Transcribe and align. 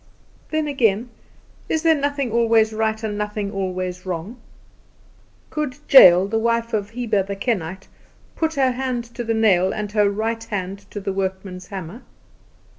Then 0.49 0.67
again: 0.67 1.11
Is 1.69 1.83
there 1.83 1.93
nothing 1.93 2.31
always 2.31 2.73
right, 2.73 3.03
and 3.03 3.19
nothing 3.19 3.51
always 3.51 4.03
wrong? 4.03 4.37
Could 5.51 5.77
Jael 5.87 6.27
the 6.27 6.39
wife 6.39 6.73
of 6.73 6.89
Heber 6.89 7.21
the 7.21 7.35
Kenite 7.35 7.87
"put 8.35 8.55
her 8.55 8.71
hand 8.71 9.03
to 9.13 9.23
the 9.23 9.35
nail, 9.35 9.71
and 9.71 9.91
her 9.91 10.09
right 10.09 10.43
hand 10.45 10.89
to 10.89 10.99
the 10.99 11.13
workman's 11.13 11.67
hammer?" 11.67 12.01